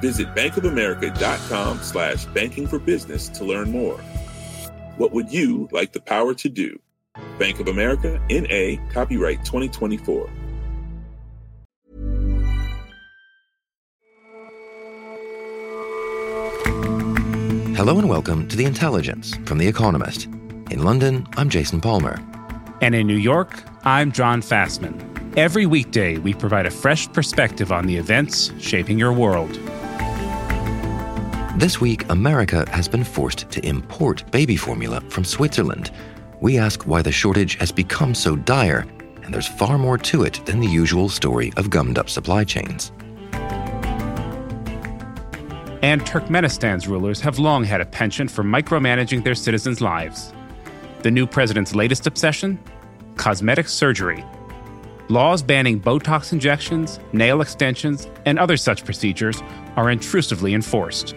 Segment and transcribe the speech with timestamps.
[0.00, 3.98] Visit bankofamerica.com slash banking for business to learn more.
[4.96, 6.78] What would you like the power to do?
[7.38, 10.28] Bank of America, N.A., copyright 2024.
[17.76, 20.24] Hello and welcome to The Intelligence from The Economist.
[20.70, 22.18] In London, I'm Jason Palmer.
[22.80, 24.98] And in New York, I'm John Fasman.
[25.36, 29.58] Every weekday, we provide a fresh perspective on the events shaping your world.
[31.56, 35.90] This week, America has been forced to import baby formula from Switzerland.
[36.42, 38.86] We ask why the shortage has become so dire,
[39.22, 42.92] and there's far more to it than the usual story of gummed up supply chains.
[45.80, 50.34] And Turkmenistan's rulers have long had a penchant for micromanaging their citizens' lives.
[51.00, 52.58] The new president's latest obsession?
[53.16, 54.22] Cosmetic surgery.
[55.08, 59.42] Laws banning Botox injections, nail extensions, and other such procedures
[59.76, 61.14] are intrusively enforced.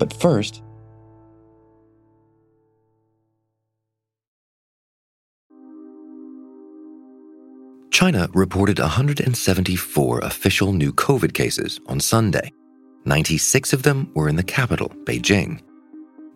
[0.00, 0.62] But first,
[7.90, 12.50] China reported 174 official new COVID cases on Sunday.
[13.04, 15.60] 96 of them were in the capital, Beijing.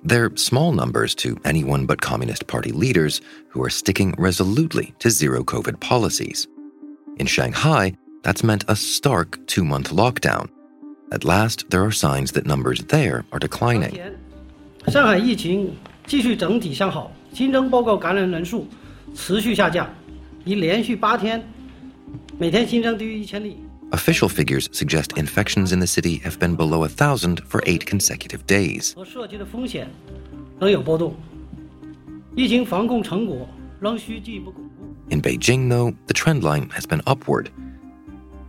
[0.02, 5.42] They're small numbers to anyone but Communist Party leaders who are sticking resolutely to zero
[5.42, 6.46] COVID policies.
[7.16, 10.50] In Shanghai, that's meant a stark two month lockdown.
[11.11, 13.99] At last, there are signs that numbers there are declining.
[14.87, 15.75] 上海疫情
[16.05, 18.67] 继续整体向好，新增报告感染人数
[19.15, 19.89] 持续下降，
[20.45, 21.43] 已连续八天
[22.37, 23.57] 每天新增低于一千例。
[23.91, 28.93] Official figures suggest infections in the city have been below 1,000 for eight consecutive days.
[28.93, 29.89] 和社区的风险
[30.59, 31.15] 仍有波动，
[32.35, 34.69] 疫情防控成果仍需进一步巩固。
[35.09, 37.47] In Beijing, though, the trend line has been upward.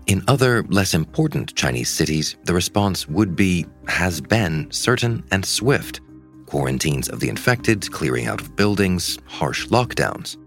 [0.07, 6.01] In other, less important Chinese cities, the response would be, has been, certain and swift
[6.45, 10.37] quarantines of the infected, clearing out of buildings, harsh lockdowns.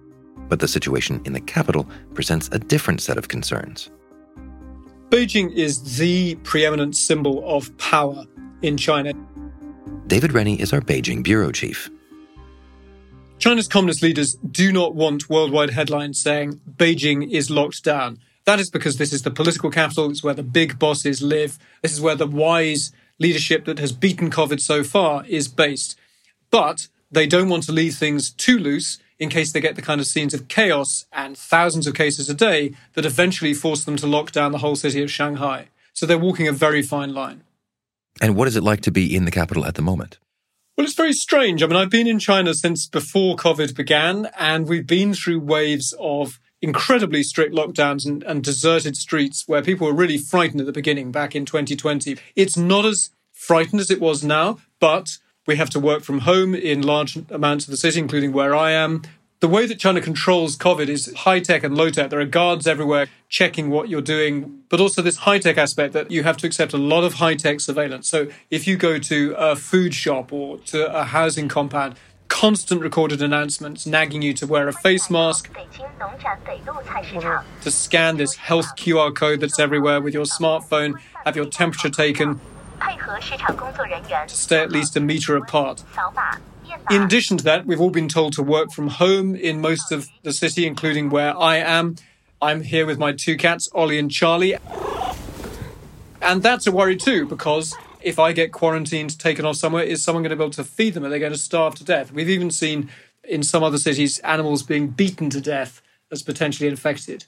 [0.49, 3.91] But the situation in the capital presents a different set of concerns.
[5.11, 8.25] Beijing is the preeminent symbol of power
[8.63, 9.13] in China.
[10.07, 11.91] David Rennie is our Beijing bureau chief.
[13.39, 18.19] China's communist leaders do not want worldwide headlines saying Beijing is locked down.
[18.49, 21.93] That is because this is the political capital, it's where the big bosses live, this
[21.93, 25.99] is where the wise leadership that has beaten COVID so far is based.
[26.51, 30.01] But they don't want to leave things too loose in case they get the kind
[30.01, 34.07] of scenes of chaos and thousands of cases a day that eventually force them to
[34.07, 35.69] lock down the whole city of Shanghai.
[35.93, 37.43] So they're walking a very fine line.
[38.19, 40.19] And what is it like to be in the capital at the moment?
[40.75, 41.63] Well, it's very strange.
[41.63, 45.93] I mean, I've been in China since before COVID began, and we've been through waves
[46.01, 50.73] of incredibly strict lockdowns and, and deserted streets where people were really frightened at the
[50.73, 52.17] beginning back in 2020.
[52.35, 56.55] It's not as frightened as it was now, but we have to work from home
[56.55, 59.03] in large amounts of the city, including where I am.
[59.41, 62.11] The way that China controls COVID is high tech and low tech.
[62.11, 66.11] There are guards everywhere checking what you're doing, but also this high tech aspect that
[66.11, 68.09] you have to accept a lot of high tech surveillance.
[68.09, 71.95] So if you go to a food shop or to a housing compound,
[72.29, 75.51] constant recorded announcements nagging you to wear a face mask,
[77.63, 82.41] to scan this health QR code that's everywhere with your smartphone, have your temperature taken,
[82.81, 85.83] to stay at least a meter apart.
[86.91, 90.09] In addition to that, we've all been told to work from home in most of
[90.23, 91.97] the city, including where I am.
[92.41, 94.57] I'm here with my two cats, Ollie and Charlie.
[96.23, 97.75] And that's a worry too, because
[98.09, 100.95] if I get quarantined, taken off somewhere, is someone going to be able to feed
[100.95, 101.05] them?
[101.05, 102.11] Are they going to starve to death?
[102.11, 102.91] We've even seen
[103.23, 107.27] in some other cities animals being beaten to death as potentially infected.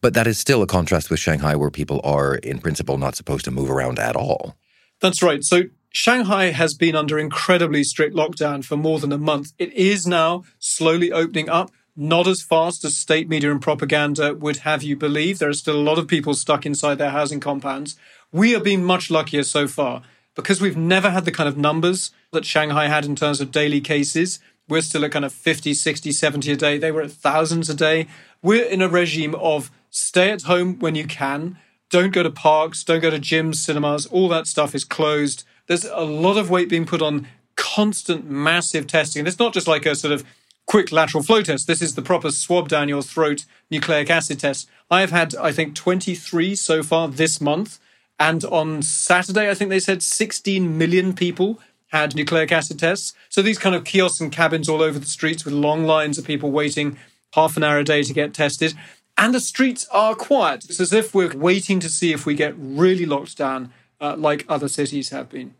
[0.00, 3.44] But that is still a contrast with Shanghai, where people are, in principle, not supposed
[3.44, 4.56] to move around at all.
[5.00, 5.42] That's right.
[5.44, 9.52] So Shanghai has been under incredibly strict lockdown for more than a month.
[9.58, 14.58] It is now slowly opening up, not as fast as state media and propaganda would
[14.58, 15.38] have you believe.
[15.38, 17.96] There are still a lot of people stuck inside their housing compounds.
[18.32, 20.02] We have been much luckier so far
[20.34, 23.80] because we've never had the kind of numbers that Shanghai had in terms of daily
[23.80, 24.40] cases.
[24.68, 26.78] We're still at kind of 50, 60, 70 a day.
[26.78, 28.06] They were at thousands a day.
[28.42, 31.58] We're in a regime of stay at home when you can.
[31.90, 34.06] Don't go to parks, don't go to gyms, cinemas.
[34.06, 35.44] All that stuff is closed.
[35.66, 39.20] There's a lot of weight being put on constant, massive testing.
[39.20, 40.24] And it's not just like a sort of
[40.66, 41.66] quick lateral flow test.
[41.66, 44.70] This is the proper swab down your throat nucleic acid test.
[44.90, 47.78] I have had, I think, 23 so far this month.
[48.22, 51.58] And on Saturday, I think they said 16 million people
[51.88, 53.14] had nucleic acid tests.
[53.28, 56.24] So these kind of kiosks and cabins all over the streets with long lines of
[56.24, 56.98] people waiting
[57.32, 58.74] half an hour a day to get tested.
[59.18, 60.66] And the streets are quiet.
[60.66, 64.46] It's as if we're waiting to see if we get really locked down uh, like
[64.48, 65.54] other cities have been.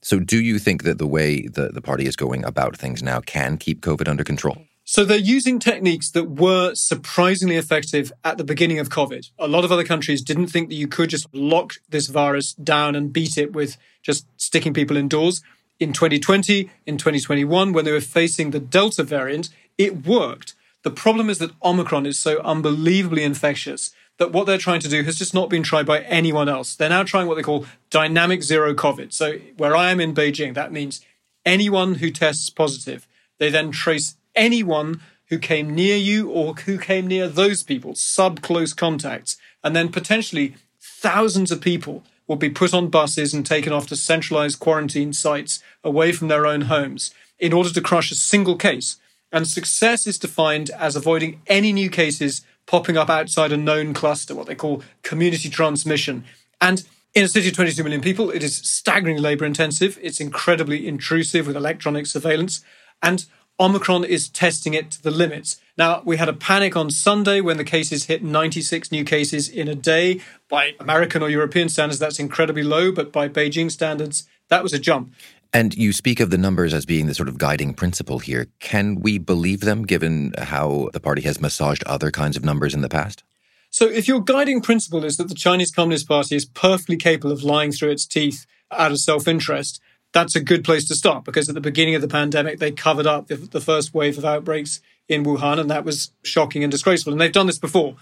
[0.00, 3.20] So, do you think that the way the, the party is going about things now
[3.20, 4.58] can keep COVID under control?
[4.88, 9.32] So, they're using techniques that were surprisingly effective at the beginning of COVID.
[9.36, 12.94] A lot of other countries didn't think that you could just lock this virus down
[12.94, 15.42] and beat it with just sticking people indoors.
[15.80, 20.54] In 2020, in 2021, when they were facing the Delta variant, it worked.
[20.84, 25.02] The problem is that Omicron is so unbelievably infectious that what they're trying to do
[25.02, 26.76] has just not been tried by anyone else.
[26.76, 29.12] They're now trying what they call dynamic zero COVID.
[29.12, 31.04] So, where I am in Beijing, that means
[31.44, 37.06] anyone who tests positive, they then trace anyone who came near you or who came
[37.06, 42.74] near those people, sub close contacts, and then potentially thousands of people will be put
[42.74, 47.52] on buses and taken off to centralized quarantine sites away from their own homes in
[47.52, 48.96] order to crush a single case.
[49.32, 54.34] And success is defined as avoiding any new cases popping up outside a known cluster,
[54.34, 56.24] what they call community transmission.
[56.60, 56.84] And
[57.14, 59.98] in a city of 22 million people, it is staggeringly labor intensive.
[60.02, 62.64] It's incredibly intrusive with electronic surveillance.
[63.02, 63.24] And
[63.58, 65.60] Omicron is testing it to the limits.
[65.78, 69.68] Now, we had a panic on Sunday when the cases hit 96 new cases in
[69.68, 70.20] a day.
[70.48, 74.78] By American or European standards, that's incredibly low, but by Beijing standards, that was a
[74.78, 75.12] jump.
[75.52, 78.48] And you speak of the numbers as being the sort of guiding principle here.
[78.60, 82.82] Can we believe them given how the party has massaged other kinds of numbers in
[82.82, 83.22] the past?
[83.70, 87.42] So, if your guiding principle is that the Chinese Communist Party is perfectly capable of
[87.42, 89.80] lying through its teeth out of self interest,
[90.16, 93.06] that's a good place to start because at the beginning of the pandemic, they covered
[93.06, 97.12] up the first wave of outbreaks in Wuhan, and that was shocking and disgraceful.
[97.12, 97.96] And they've done this before.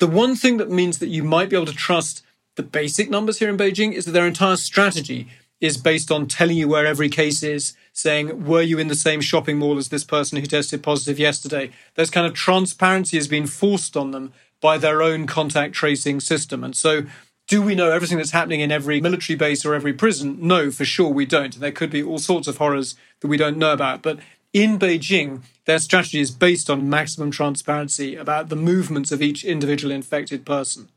[0.00, 2.24] The one thing that means that you might be able to trust
[2.56, 5.28] the basic numbers here in Beijing is that their entire strategy
[5.60, 9.20] is based on telling you where every case is, saying, were you in the same
[9.20, 11.70] shopping mall as this person who tested positive yesterday?
[11.94, 16.64] There's kind of transparency has been forced on them by their own contact tracing system.
[16.64, 17.04] And so,
[17.46, 20.36] do we know everything that's happening in every military base or every prison?
[20.40, 21.58] No, for sure we don't.
[21.58, 24.02] There could be all sorts of horrors that we don't know about.
[24.02, 24.18] But
[24.52, 29.92] in Beijing, their strategy is based on maximum transparency about the movements of each individual
[29.92, 30.88] infected person.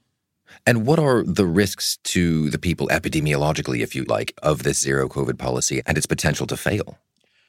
[0.66, 5.07] And what are the risks to the people epidemiologically, if you like, of this zero
[5.07, 6.98] COVID policy and its potential to fail?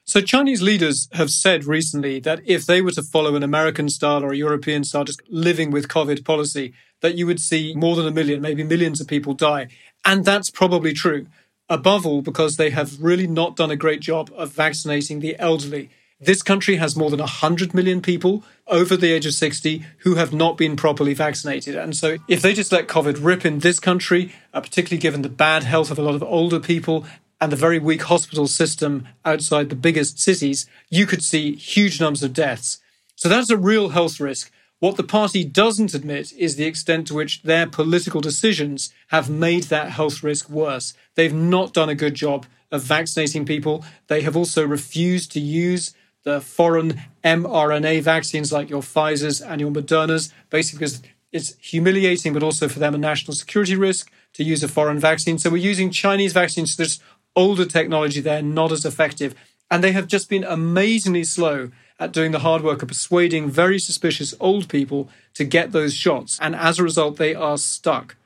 [0.04, 4.24] So, Chinese leaders have said recently that if they were to follow an American style
[4.24, 8.06] or a European style, just living with COVID policy, that you would see more than
[8.06, 9.68] a million, maybe millions of people die.
[10.04, 11.26] And that's probably true.
[11.68, 15.88] Above all, because they have really not done a great job of vaccinating the elderly.
[16.22, 20.34] This country has more than 100 million people over the age of 60 who have
[20.34, 21.76] not been properly vaccinated.
[21.76, 25.30] And so, if they just let COVID rip in this country, uh, particularly given the
[25.30, 27.06] bad health of a lot of older people
[27.40, 32.22] and the very weak hospital system outside the biggest cities, you could see huge numbers
[32.22, 32.78] of deaths.
[33.16, 34.52] So, that's a real health risk.
[34.80, 39.64] What the party doesn't admit is the extent to which their political decisions have made
[39.64, 40.94] that health risk worse.
[41.16, 43.84] They've not done a good job of vaccinating people.
[44.06, 45.92] They have also refused to use
[46.24, 52.42] the foreign mRNA vaccines like your Pfizer's and your Moderna's, basically because it's humiliating, but
[52.42, 55.36] also for them a national security risk to use a foreign vaccine.
[55.38, 56.76] So we're using Chinese vaccines.
[56.76, 57.00] There's
[57.36, 59.34] older technology there, not as effective.
[59.70, 63.78] And they have just been amazingly slow at doing the hard work of persuading very
[63.78, 66.38] suspicious old people to get those shots.
[66.40, 68.16] And as a result, they are stuck.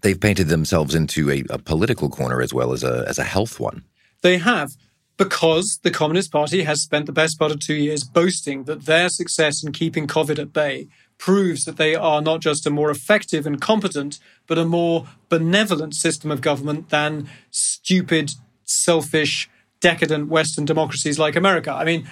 [0.00, 3.60] They've painted themselves into a, a political corner as well as a, as a health
[3.60, 3.84] one.
[4.22, 4.72] They have
[5.18, 9.10] because the Communist Party has spent the best part of two years boasting that their
[9.10, 13.46] success in keeping COVID at bay proves that they are not just a more effective
[13.46, 18.32] and competent, but a more benevolent system of government than stupid,
[18.64, 19.50] selfish,
[19.80, 21.70] decadent Western democracies like America.
[21.70, 22.08] I mean,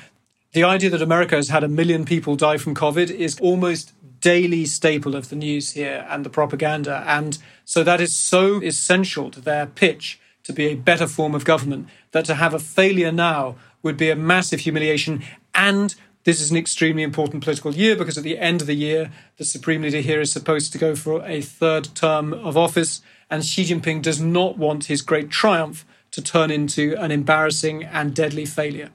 [0.59, 4.67] the idea that America has had a million people die from COVID is almost daily
[4.67, 7.05] staple of the news here and the propaganda.
[7.07, 11.45] And so that is so essential to their pitch to be a better form of
[11.45, 15.23] government, that to have a failure now would be a massive humiliation.
[15.55, 19.13] And this is an extremely important political year because at the end of the year,
[19.37, 23.01] the Supreme Leader here is supposed to go for a third term of office.
[23.31, 28.13] And Xi Jinping does not want his great triumph to turn into an embarrassing and
[28.13, 28.91] deadly failure.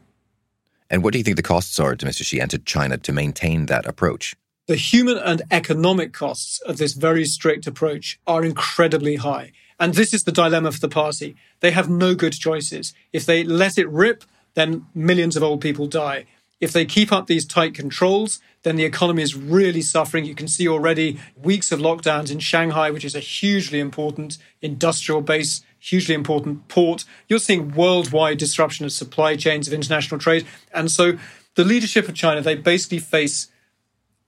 [0.94, 2.24] And what do you think the costs are to Mr.
[2.24, 4.36] Xi and to China to maintain that approach?
[4.68, 9.54] The human and economic costs of this very strict approach are incredibly high.
[9.80, 11.36] And this is the dilemma for the party.
[11.62, 12.94] They have no good choices.
[13.12, 14.24] If they let it rip,
[14.54, 16.28] then millions of old people die.
[16.62, 20.26] If they keep up these tight controls, then the economy is really suffering.
[20.26, 25.22] You can see already weeks of lockdowns in Shanghai, which is a hugely important industrial
[25.22, 27.04] base, hugely important port.
[27.28, 30.46] You're seeing worldwide disruption of supply chains of international trade.
[30.74, 31.18] And so
[31.56, 33.50] the leadership of China, they basically face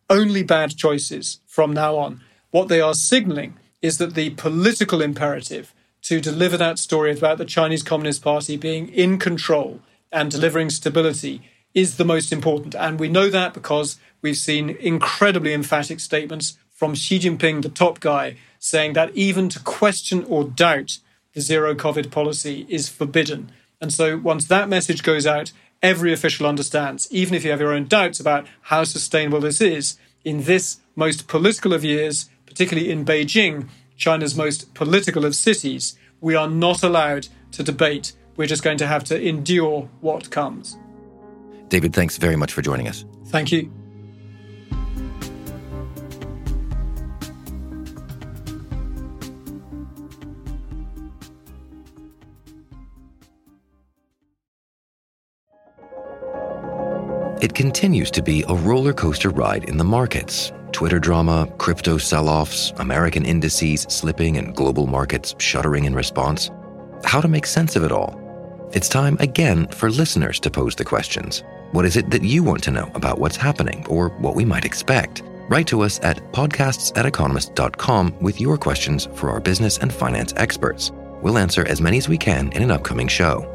[0.09, 2.21] only bad choices from now on.
[2.51, 7.45] What they are signaling is that the political imperative to deliver that story about the
[7.45, 9.79] Chinese Communist Party being in control
[10.11, 11.41] and delivering stability
[11.73, 12.75] is the most important.
[12.75, 18.01] And we know that because we've seen incredibly emphatic statements from Xi Jinping, the top
[18.01, 20.99] guy, saying that even to question or doubt
[21.39, 23.51] zero COVID policy is forbidden.
[23.81, 25.51] And so once that message goes out,
[25.81, 29.97] every official understands, even if you have your own doubts about how sustainable this is,
[30.23, 36.35] in this most political of years, particularly in Beijing, China's most political of cities, we
[36.35, 38.13] are not allowed to debate.
[38.35, 40.77] We're just going to have to endure what comes.
[41.69, 43.05] David, thanks very much for joining us.
[43.27, 43.71] Thank you.
[57.45, 60.51] It continues to be a roller coaster ride in the markets.
[60.71, 66.49] Twitter drama, crypto sell offs, American indices slipping, and global markets shuddering in response.
[67.03, 68.19] How to make sense of it all?
[68.73, 71.43] It's time again for listeners to pose the questions.
[71.71, 74.65] What is it that you want to know about what's happening or what we might
[74.65, 75.21] expect?
[75.47, 80.33] Write to us at podcasts at economist.com with your questions for our business and finance
[80.35, 80.91] experts.
[81.21, 83.54] We'll answer as many as we can in an upcoming show.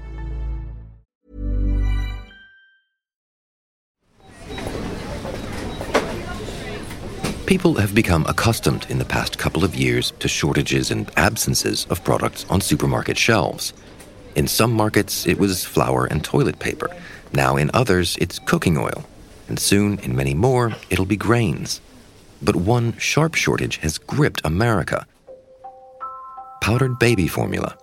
[7.51, 12.01] People have become accustomed in the past couple of years to shortages and absences of
[12.01, 13.73] products on supermarket shelves.
[14.37, 16.89] In some markets, it was flour and toilet paper.
[17.33, 19.03] Now, in others, it's cooking oil.
[19.49, 21.81] And soon, in many more, it'll be grains.
[22.41, 25.05] But one sharp shortage has gripped America
[26.61, 27.77] powdered baby formula.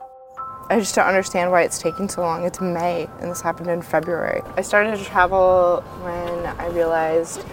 [0.70, 2.46] I just don't understand why it's taking so long.
[2.46, 4.40] It's May, and this happened in February.
[4.56, 7.44] I started to travel when I realized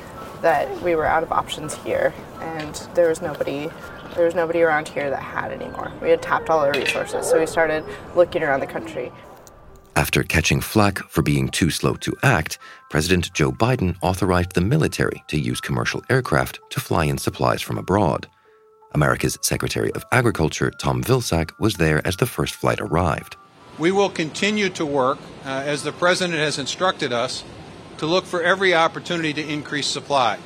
[0.41, 3.69] that we were out of options here, and there was nobody.
[4.15, 5.91] There was nobody around here that had any more.
[6.01, 7.83] We had tapped all our resources, so we started
[8.15, 9.11] looking around the country.
[9.97, 12.57] After catching flack for being too slow to act,
[12.89, 17.77] President Joe Biden authorized the military to use commercial aircraft to fly in supplies from
[17.77, 18.27] abroad.
[18.93, 23.35] America's Secretary of Agriculture, Tom Vilsack, was there as the first flight arrived.
[23.77, 27.43] We will continue to work, uh, as the President has instructed us,
[27.97, 30.37] to look for every opportunity to increase supply.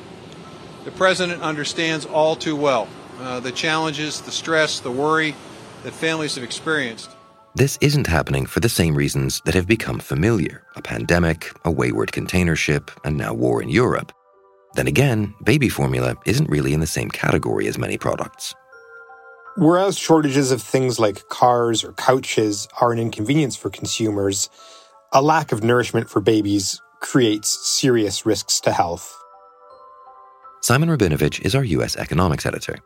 [0.85, 2.87] The President understands all too well
[3.19, 5.35] uh, the challenges, the stress, the worry
[5.83, 7.09] that families have experienced.
[7.55, 12.11] This isn't happening for the same reasons that have become familiar a pandemic, a wayward
[12.11, 14.13] container ship, and now war in Europe.
[14.75, 18.55] Then again, baby formula isn't really in the same category as many products.
[19.57, 24.49] Whereas shortages of things like cars or couches are an inconvenience for consumers,
[25.11, 29.15] a lack of nourishment for babies creates serious risks to health.
[30.61, 31.95] Simon Rabinovich is our U.S.
[31.95, 32.79] economics editor.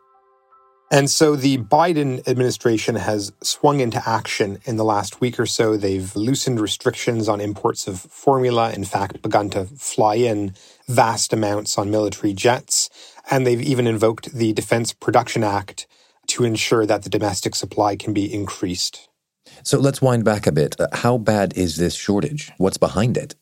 [0.90, 5.76] And so the Biden administration has swung into action in the last week or so.
[5.76, 10.54] They've loosened restrictions on imports of formula, in fact, begun to fly in
[10.86, 12.90] vast amounts on military jets.
[13.30, 15.86] And they've even invoked the Defense Production Act
[16.28, 19.08] to ensure that the domestic supply can be increased.
[19.62, 20.78] So let's wind back a bit.
[20.78, 22.52] Uh, How bad is this shortage?
[22.58, 23.34] What's behind it?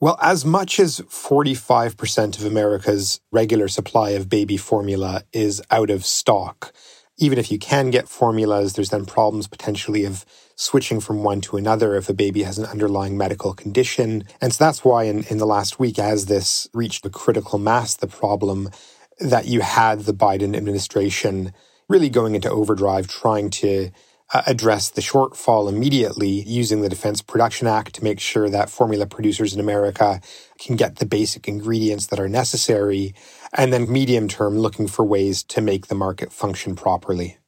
[0.00, 6.06] Well, as much as 45% of America's regular supply of baby formula is out of
[6.06, 6.72] stock.
[7.16, 10.24] Even if you can get formulas, there's then problems potentially of
[10.54, 14.22] switching from one to another if a baby has an underlying medical condition.
[14.40, 17.96] And so that's why in, in the last week, as this reached a critical mass,
[17.96, 18.70] the problem
[19.18, 21.52] that you had the Biden administration
[21.88, 23.90] really going into overdrive, trying to
[24.32, 29.06] uh, address the shortfall immediately using the Defense Production Act to make sure that formula
[29.06, 30.20] producers in America
[30.58, 33.14] can get the basic ingredients that are necessary,
[33.56, 37.38] and then medium term looking for ways to make the market function properly.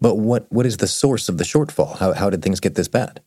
[0.00, 1.98] But what, what is the source of the shortfall?
[1.98, 3.20] How, how did things get this bad?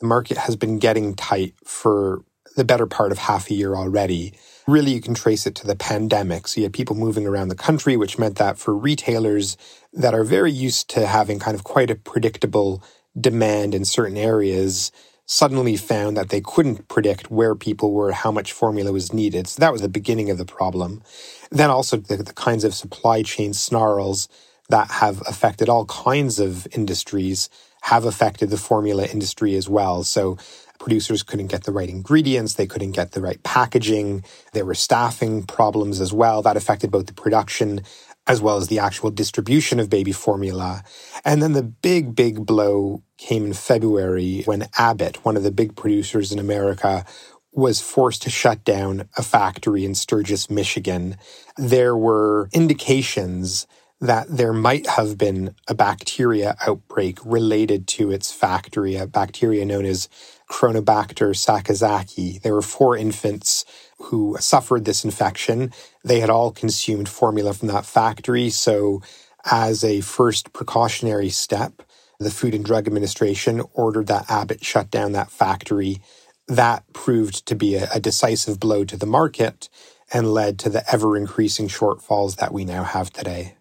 [0.00, 2.22] The market has been getting tight for
[2.56, 4.34] the better part of half a year already.
[4.66, 6.48] Really, you can trace it to the pandemic.
[6.48, 9.56] So you had people moving around the country, which meant that for retailers
[9.92, 12.82] that are very used to having kind of quite a predictable
[13.18, 14.92] demand in certain areas,
[15.24, 19.46] suddenly found that they couldn't predict where people were, how much formula was needed.
[19.46, 21.02] So that was the beginning of the problem.
[21.50, 24.28] Then also the, the kinds of supply chain snarls
[24.70, 27.48] that have affected all kinds of industries
[27.82, 30.02] have affected the formula industry as well.
[30.02, 30.36] So
[30.78, 35.44] producers couldn't get the right ingredients, they couldn't get the right packaging, there were staffing
[35.44, 37.82] problems as well that affected both the production
[38.28, 40.82] as well as the actual distribution of baby formula.
[41.24, 45.74] And then the big, big blow came in February when Abbott, one of the big
[45.74, 47.06] producers in America,
[47.52, 51.16] was forced to shut down a factory in Sturgis, Michigan.
[51.56, 53.66] There were indications
[54.00, 59.84] that there might have been a bacteria outbreak related to its factory, a bacteria known
[59.84, 60.08] as
[60.50, 62.42] Cronobacter sakazakii.
[62.42, 63.64] There were four infants
[63.98, 65.72] who suffered this infection.
[66.04, 68.50] They had all consumed formula from that factory.
[68.50, 69.02] So,
[69.50, 71.82] as a first precautionary step,
[72.20, 76.00] the Food and Drug Administration ordered that Abbott shut down that factory.
[76.48, 79.68] That proved to be a, a decisive blow to the market
[80.12, 83.57] and led to the ever increasing shortfalls that we now have today.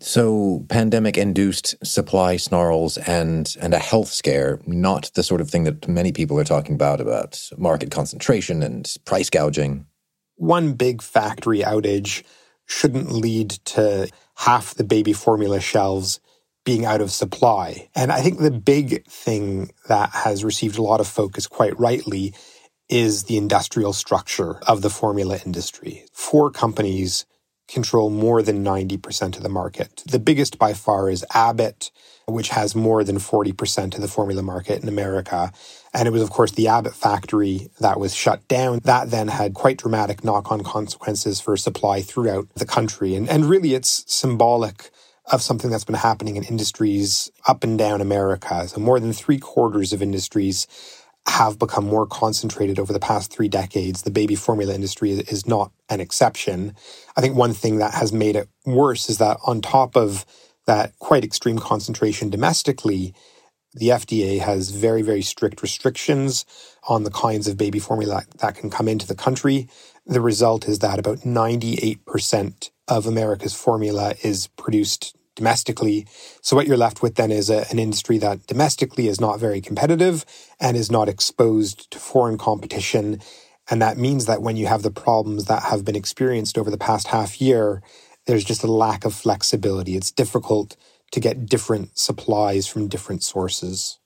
[0.00, 5.64] So, pandemic induced supply snarls and, and a health scare, not the sort of thing
[5.64, 9.86] that many people are talking about, about market concentration and price gouging.
[10.36, 12.22] One big factory outage
[12.66, 16.20] shouldn't lead to half the baby formula shelves
[16.64, 17.88] being out of supply.
[17.94, 22.34] And I think the big thing that has received a lot of focus quite rightly
[22.88, 26.04] is the industrial structure of the formula industry.
[26.12, 27.26] Four companies
[27.68, 30.02] control more than 90% of the market.
[30.06, 31.90] The biggest by far is Abbott,
[32.26, 35.52] which has more than 40% of the formula market in America.
[35.94, 38.80] And it was, of course, the Abbott factory that was shut down.
[38.84, 43.14] That then had quite dramatic knock on consequences for supply throughout the country.
[43.14, 44.90] And, and really, it's symbolic
[45.30, 48.66] of something that's been happening in industries up and down America.
[48.68, 50.66] So, more than three quarters of industries
[51.26, 54.02] have become more concentrated over the past three decades.
[54.02, 56.74] The baby formula industry is not an exception.
[57.16, 60.24] I think one thing that has made it worse is that on top of
[60.66, 63.14] that quite extreme concentration domestically,
[63.74, 66.44] the FDA has very, very strict restrictions
[66.88, 69.68] on the kinds of baby formula that can come into the country.
[70.06, 76.06] The result is that about 98% of America's formula is produced domestically.
[76.42, 79.60] So what you're left with then is a, an industry that domestically is not very
[79.60, 80.24] competitive
[80.60, 83.20] and is not exposed to foreign competition.
[83.70, 86.84] And that means that when you have the problems that have been experienced over the
[86.90, 87.82] past half year,
[88.26, 89.96] there's just a lack of flexibility.
[89.96, 90.76] It's difficult
[91.12, 93.98] to get different supplies from different sources.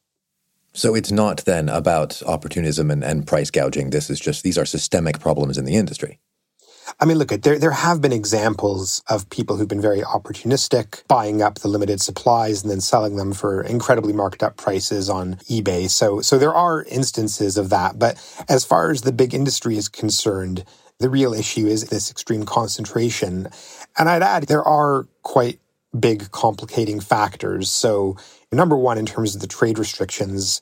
[0.74, 3.90] So it's not then about opportunism and, and price gouging.
[3.90, 6.20] This is just, these are systemic problems in the industry.
[7.00, 11.06] I mean, look, at there there have been examples of people who've been very opportunistic,
[11.08, 15.36] buying up the limited supplies and then selling them for incredibly marked up prices on
[15.50, 15.88] eBay.
[15.88, 17.98] So so there are instances of that.
[17.98, 18.16] But
[18.48, 20.64] as far as the big industry is concerned,
[20.98, 23.48] the real issue is this extreme concentration.
[23.98, 25.60] And I'd add there are quite
[25.98, 27.70] big complicating factors.
[27.70, 28.16] So
[28.50, 30.60] number one, in terms of the trade restrictions,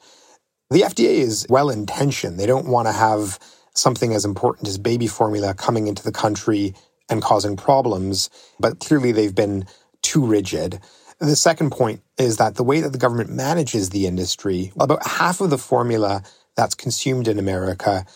[0.70, 2.38] the FDA is well intentioned.
[2.38, 3.38] They don't want to have
[3.74, 6.74] something as important as baby formula coming into the country
[7.08, 9.66] and causing problems, but clearly they've been
[10.02, 10.80] too rigid.
[11.18, 15.40] The second point is that the way that the government manages the industry, about half
[15.40, 16.22] of the formula
[16.56, 18.06] that's consumed in America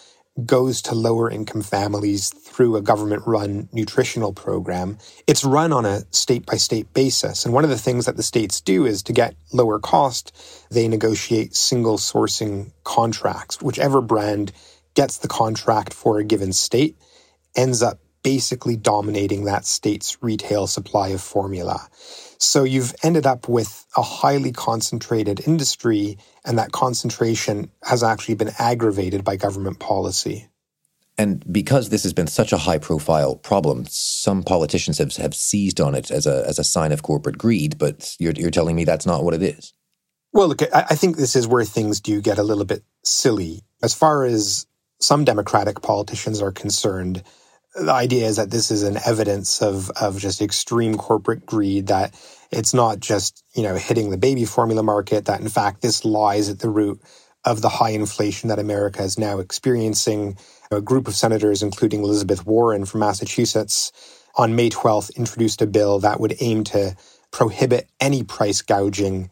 [0.45, 4.99] goes to lower income families through a government run nutritional program.
[5.27, 7.45] It's run on a state by state basis.
[7.45, 10.37] And one of the things that the states do is to get lower cost,
[10.71, 14.53] they negotiate single sourcing contracts, whichever brand
[14.95, 16.97] gets the contract for a given state,
[17.57, 21.89] ends up basically dominating that state's retail supply of formula.
[22.39, 28.51] So you've ended up with a highly concentrated industry, and that concentration has actually been
[28.59, 30.49] aggravated by government policy.
[31.17, 35.81] And because this has been such a high profile problem, some politicians have, have seized
[35.81, 38.85] on it as a, as a sign of corporate greed, but you're, you're telling me
[38.85, 39.73] that's not what it is.
[40.33, 43.63] Well, look, I, I think this is where things do get a little bit silly.
[43.83, 44.67] As far as
[45.05, 47.23] some Democratic politicians are concerned,
[47.75, 52.15] the idea is that this is an evidence of, of just extreme corporate greed, that
[52.51, 56.49] it's not just, you know, hitting the baby formula market, that in fact this lies
[56.49, 57.01] at the root
[57.45, 60.39] of the high inflation that America is now experiencing.
[60.71, 63.93] A group of senators, including Elizabeth Warren from Massachusetts,
[64.37, 66.97] on May 12th introduced a bill that would aim to
[67.31, 69.31] prohibit any price gouging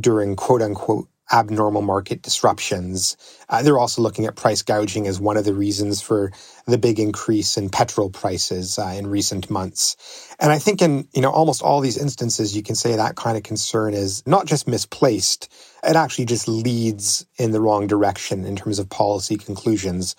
[0.00, 3.16] during quote unquote abnormal market disruptions.
[3.48, 6.32] Uh, they're also looking at price gouging as one of the reasons for
[6.66, 9.96] the big increase in petrol prices uh, in recent months.
[10.40, 13.36] And I think in you know almost all these instances, you can say that kind
[13.36, 15.48] of concern is not just misplaced;
[15.84, 20.16] it actually just leads in the wrong direction in terms of policy conclusions.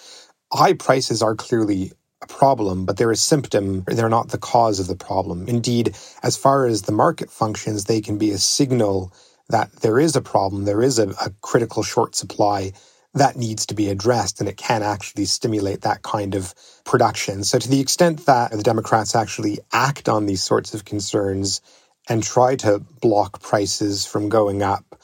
[0.53, 1.91] High prices are clearly
[2.23, 3.83] a problem, but they're a symptom.
[3.87, 5.47] They're not the cause of the problem.
[5.47, 9.13] Indeed, as far as the market functions, they can be a signal
[9.49, 12.73] that there is a problem, there is a, a critical short supply
[13.13, 16.53] that needs to be addressed, and it can actually stimulate that kind of
[16.83, 17.43] production.
[17.43, 21.61] So, to the extent that the Democrats actually act on these sorts of concerns
[22.09, 24.99] and try to block prices from going up,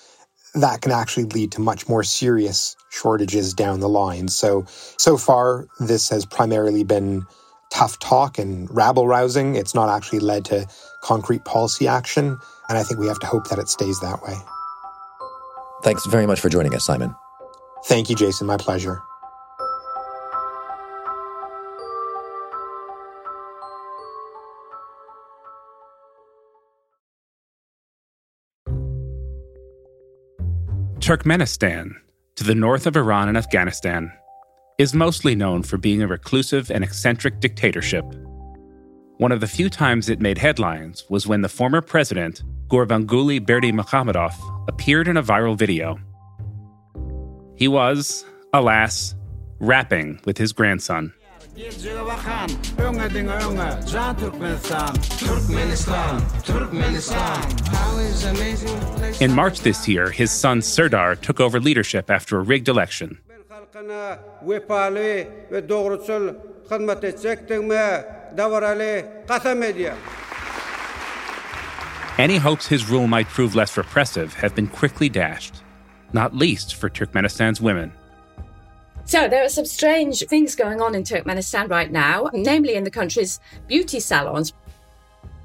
[0.56, 4.28] that can actually lead to much more serious shortages down the line.
[4.28, 4.66] So,
[4.98, 7.26] so far, this has primarily been
[7.72, 9.56] tough talk and rabble rousing.
[9.56, 10.68] It's not actually led to
[11.02, 12.38] concrete policy action.
[12.72, 14.34] And I think we have to hope that it stays that way.
[15.84, 17.14] Thanks very much for joining us, Simon.
[17.84, 18.48] Thank you, Jason.
[18.48, 19.02] My pleasure.
[31.00, 31.92] Turkmenistan,
[32.38, 34.14] to the north of Iran and Afghanistan,
[34.78, 38.06] is mostly known for being a reclusive and eccentric dictatorship.
[39.18, 44.34] One of the few times it made headlines was when the former president, Gurbanguly Berdimuhamedov,
[44.70, 46.00] appeared in a viral video.
[47.58, 49.14] He was, alas,
[49.60, 51.12] rapping with his grandson.
[59.20, 63.20] In March this year, his son Serdar took over leadership after a rigged election.
[72.22, 75.64] Any hopes his rule might prove less repressive have been quickly dashed,
[76.14, 77.92] not least for Turkmenistan's women.
[79.06, 82.92] So, there are some strange things going on in Turkmenistan right now, namely in the
[82.92, 84.54] country's beauty salons.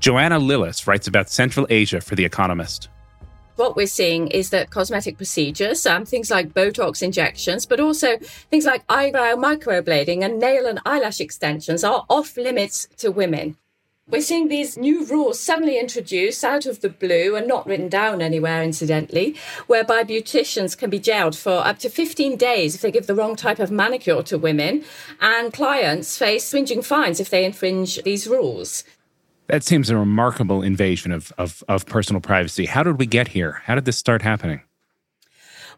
[0.00, 2.90] Joanna Lillis writes about Central Asia for The Economist.
[3.54, 8.18] What we're seeing is that cosmetic procedures, um, things like Botox injections, but also
[8.50, 13.56] things like eyebrow microblading and nail and eyelash extensions are off limits to women.
[14.08, 18.22] We're seeing these new rules suddenly introduced out of the blue and not written down
[18.22, 19.34] anywhere, incidentally,
[19.66, 23.34] whereby beauticians can be jailed for up to 15 days if they give the wrong
[23.34, 24.84] type of manicure to women,
[25.20, 28.84] and clients face swinging fines if they infringe these rules.
[29.48, 32.66] That seems a remarkable invasion of, of, of personal privacy.
[32.66, 33.62] How did we get here?
[33.64, 34.62] How did this start happening?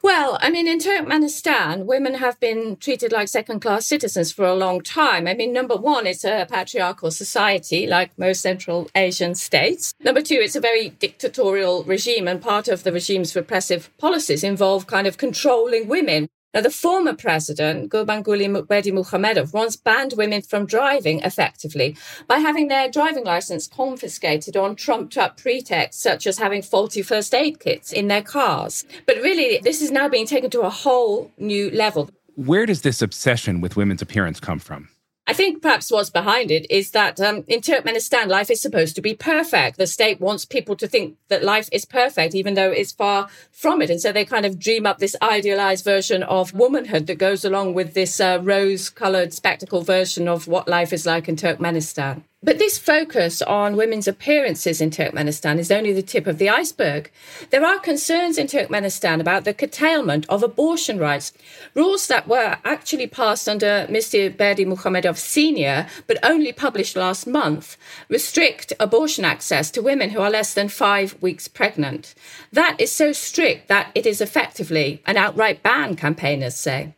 [0.00, 4.54] Well, I mean, in Turkmenistan, women have been treated like second class citizens for a
[4.54, 5.26] long time.
[5.26, 9.94] I mean, number one, it's a patriarchal society, like most Central Asian states.
[10.00, 14.86] Number two, it's a very dictatorial regime, and part of the regime's repressive policies involve
[14.86, 16.28] kind of controlling women.
[16.54, 21.94] Now, the former president, Gurbanguly Berdimuhamedov, once banned women from driving effectively
[22.26, 27.34] by having their driving license confiscated on trumped up pretexts such as having faulty first
[27.34, 28.86] aid kits in their cars.
[29.06, 32.08] But really, this is now being taken to a whole new level.
[32.34, 34.88] Where does this obsession with women's appearance come from?
[35.28, 39.02] I think perhaps what's behind it is that um, in Turkmenistan, life is supposed to
[39.02, 39.76] be perfect.
[39.76, 43.82] The state wants people to think that life is perfect, even though it's far from
[43.82, 43.90] it.
[43.90, 47.74] And so they kind of dream up this idealized version of womanhood that goes along
[47.74, 52.22] with this uh, rose colored spectacle version of what life is like in Turkmenistan.
[52.40, 57.10] But this focus on women's appearances in Turkmenistan is only the tip of the iceberg.
[57.50, 61.32] There are concerns in Turkmenistan about the curtailment of abortion rights,
[61.74, 64.32] rules that were actually passed under Mr.
[64.32, 67.76] Berdimuhamedov Sr., but only published last month,
[68.08, 72.14] restrict abortion access to women who are less than five weeks pregnant.
[72.52, 76.94] That is so strict that it is effectively an outright ban, campaigners say.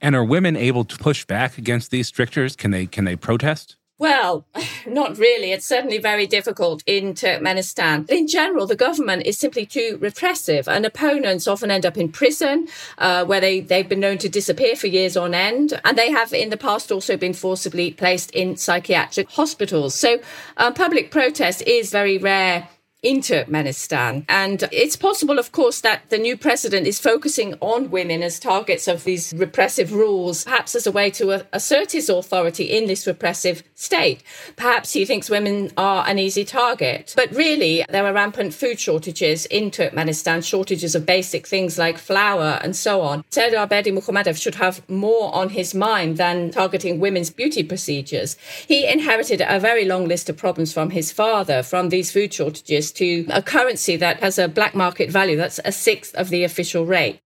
[0.00, 2.54] And are women able to push back against these strictures?
[2.54, 3.76] Can they can they protest?
[4.00, 4.46] Well,
[4.86, 5.52] not really.
[5.52, 8.08] It's certainly very difficult in Turkmenistan.
[8.08, 12.66] In general, the government is simply too repressive, and opponents often end up in prison,
[12.96, 15.78] uh, where they, they've been known to disappear for years on end.
[15.84, 19.94] And they have in the past also been forcibly placed in psychiatric hospitals.
[19.94, 20.20] So
[20.56, 22.68] uh, public protest is very rare
[23.02, 24.24] in Turkmenistan.
[24.28, 28.86] And it's possible, of course, that the new president is focusing on women as targets
[28.86, 33.62] of these repressive rules, perhaps as a way to assert his authority in this repressive
[33.74, 34.22] state.
[34.56, 37.14] Perhaps he thinks women are an easy target.
[37.16, 42.60] But really, there are rampant food shortages in Turkmenistan, shortages of basic things like flour
[42.62, 43.24] and so on.
[43.30, 48.36] Serdar Berdimuhamedov should have more on his mind than targeting women's beauty procedures.
[48.68, 52.89] He inherited a very long list of problems from his father, from these food shortages
[52.92, 56.86] to a currency that has a black market value that's a sixth of the official
[56.86, 57.20] rate.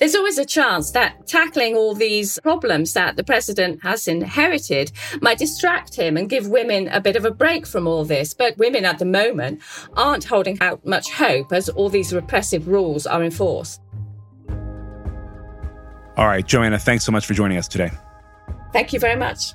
[0.00, 4.90] There's always a chance that tackling all these problems that the president has inherited
[5.22, 8.34] might distract him and give women a bit of a break from all this.
[8.34, 9.62] But women at the moment
[9.94, 13.80] aren't holding out much hope as all these repressive rules are enforced.
[16.16, 17.90] All right, Joanna, thanks so much for joining us today.
[18.72, 19.54] Thank you very much.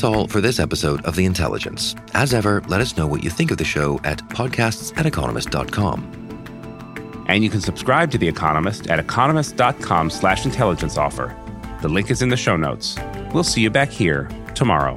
[0.00, 1.94] That's all for this episode of The Intelligence.
[2.14, 7.26] As ever, let us know what you think of the show at podcasts at economist.com.
[7.28, 11.36] And you can subscribe to The Economist at economist.com slash intelligence offer.
[11.82, 12.98] The link is in the show notes.
[13.34, 14.96] We'll see you back here tomorrow.